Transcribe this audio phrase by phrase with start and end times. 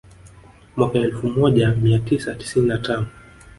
[0.75, 3.07] Mwaka wa elfu moja mia tisa tisini na tano